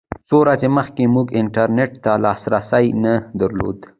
[0.27, 3.77] څو ورځې مخکې موږ انټرنېټ ته لاسرسی نه درلود.